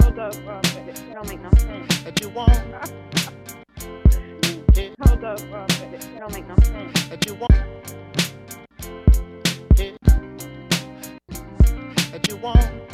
Hold 0.00 0.18
up, 0.18 0.34
uh, 0.46 0.60
it 0.88 1.12
don't 1.14 1.28
make 1.28 1.40
no 1.42 1.50
sense. 1.50 2.02
that 2.04 2.20
you 2.20 2.28
want, 2.30 2.50
Hold 5.02 5.24
up, 5.24 5.40
uh, 5.52 5.66
it 5.92 6.18
don't 6.18 6.32
make 6.32 6.46
no 6.48 6.56
sense. 6.56 7.08
that 7.08 7.26
you 7.26 7.34
want, 7.34 7.52
that 12.12 12.28
you 12.28 12.36
want, 12.36 12.85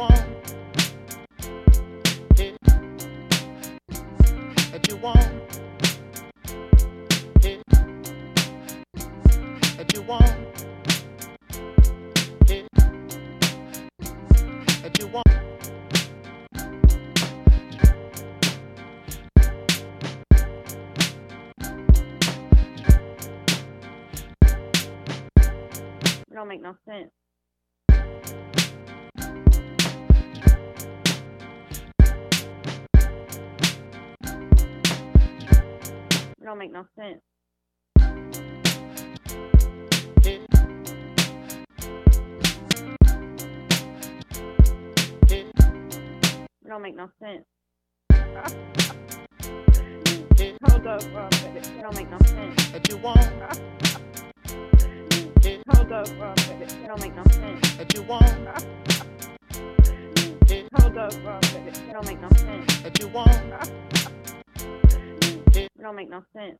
want, 0.00 0.14
that 4.70 4.88
you 4.88 4.96
want, 4.96 5.18
that 9.76 9.92
you 9.92 10.00
want, 10.00 10.36
that 14.80 14.98
you 14.98 15.06
want. 15.06 15.26
It 26.22 26.34
don't 26.34 26.48
make 26.48 26.62
no 26.62 26.74
sense. 26.86 27.19
Don't 36.50 36.58
make 36.58 36.72
no 36.72 36.84
sense. 36.98 37.20
It 45.28 46.68
don't 46.68 46.82
make 46.82 46.96
no 46.96 47.08
sense. 47.22 47.44
Hold 50.64 50.86
up, 50.88 51.02
uh, 51.14 51.28
it 51.54 51.80
don't 51.80 51.94
make 51.94 52.10
no 52.10 52.18
sense. 52.18 52.72
that 52.72 52.88
you 52.88 52.96
want, 52.96 53.18
Hold 55.68 55.92
up, 55.92 56.08
uh, 56.08 56.34
it 56.50 56.86
don't 56.88 57.00
make 57.00 57.14
no 57.14 57.22
sense. 57.30 57.76
that 57.76 57.94
you 57.94 58.02
want, 58.02 58.24
Hold 60.80 60.98
up, 60.98 61.14
uh, 61.14 61.38
it 61.68 61.92
don't 61.92 62.06
make 62.06 62.20
no 62.20 62.28
sense. 62.30 62.82
that 62.82 62.98
you 62.98 63.06
want, 63.06 64.19
It 65.80 65.82
don't 65.82 65.96
make 65.96 66.10
no 66.10 66.22
sense. 66.34 66.58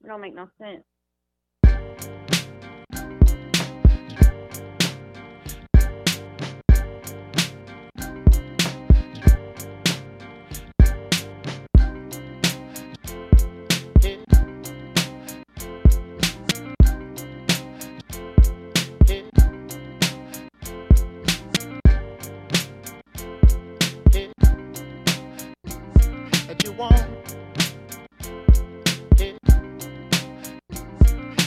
It 0.00 0.08
don't 0.08 0.20
make 0.20 0.34
no 0.34 0.48
sense. 0.60 0.91
That 26.62 26.70
you 26.70 26.78
want, 26.78 26.94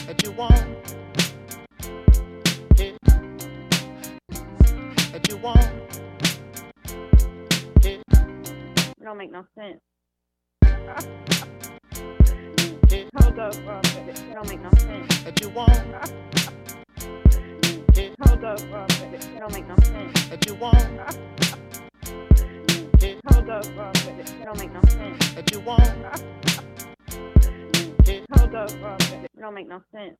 that 0.06 0.22
you 0.22 0.30
want, 0.32 0.84
that 5.12 5.28
you 5.28 5.36
want, 5.38 5.72
It 7.82 9.04
don't 9.04 9.16
make 9.16 9.32
no 9.32 9.44
sense. 9.54 9.80
Hold 13.16 13.38
up, 13.38 13.54
uh, 13.66 13.80
it 13.96 14.34
don't 14.34 14.48
make 14.48 14.60
no 14.60 14.70
sense. 14.72 15.22
that 15.24 15.40
you 15.40 15.48
want, 15.48 15.70
Hold 18.20 18.44
up, 18.44 18.60
uh, 18.60 18.86
it 19.14 19.38
don't 19.38 19.52
make 19.52 19.66
no 19.66 19.76
sense. 19.76 20.28
that 20.28 20.46
you 20.46 20.54
want, 20.56 21.65
up, 23.48 23.64
it 23.66 24.44
don't 24.44 24.58
make 24.58 24.72
no 24.72 24.80
sense. 24.82 25.34
that 25.34 25.52
you 25.52 25.60
want, 25.60 25.82
Hold 28.32 28.54
up, 28.54 28.70
uh, 28.82 28.96
it 29.24 29.30
don't 29.38 29.54
make 29.54 29.68
no 29.68 29.80
sense. 29.92 30.16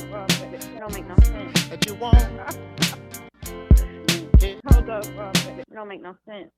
It 0.00 0.78
don't 0.78 0.94
make 0.94 1.06
no 1.06 1.14
sense. 1.16 1.68
that 1.68 1.86
you 1.86 1.94
want, 1.94 2.16
Hold 4.70 4.88
up, 4.90 5.04
it 5.06 5.64
don't 5.74 5.88
make 5.88 6.00
no 6.02 6.14
sense. 6.26 6.50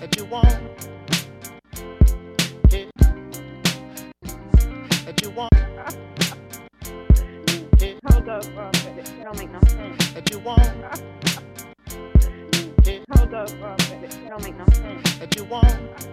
that 0.00 0.16
you 0.16 0.24
want, 0.24 0.46
that 5.04 5.20
you 5.22 5.30
want, 5.30 5.52
Hold 8.10 8.28
up, 8.28 8.44
it 8.86 9.22
don't 9.22 9.38
make 9.38 9.50
no 9.52 9.60
sense. 9.68 10.30
you 10.30 10.38
want, 10.38 10.60
Hold 13.12 13.34
up, 13.34 13.50
it 13.50 14.28
don't 14.28 14.42
make 14.42 14.56
no 14.56 14.64
sense. 14.72 15.18
you 15.36 15.44
want, 15.44 16.08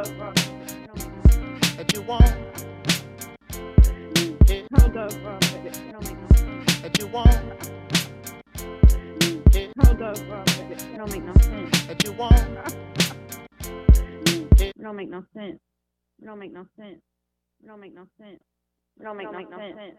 up, 0.00 0.08
uh, 0.08 0.32
that 1.76 1.92
you 1.92 2.00
want, 2.02 2.24
Hold 4.78 4.96
up, 4.96 5.12
uh, 5.12 5.38
it 5.66 5.92
don't 5.92 6.04
make 6.04 6.18
no 6.18 6.28
sense. 6.36 6.82
that 6.82 6.98
you 6.98 7.06
want, 7.06 7.28
uh, 7.28 7.66
it 9.52 10.96
don't 10.96 11.12
make 11.12 11.24
no 11.24 11.34
sense. 11.34 11.86
that 11.86 12.02
you 12.04 12.12
want, 12.12 12.48
It 14.60 14.72
don't 14.82 14.96
make 14.96 15.10
no 15.10 15.22
sense. 15.34 15.60
It 16.18 16.24
don't 16.24 16.38
make 16.38 16.52
no 16.52 16.64
sense. 16.78 17.00
It 17.62 17.66
don't 17.66 17.80
make 17.80 17.94
no 17.94 18.06
sense. 18.18 18.40
It 18.98 19.02
don't 19.04 19.16
make 19.18 19.30
no 19.30 19.58
sense. 19.58 19.98